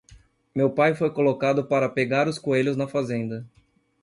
[0.55, 3.47] Meu pai foi colocado para pegar os coelhos na fazenda.